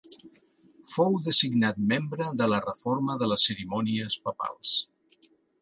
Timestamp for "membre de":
1.93-2.49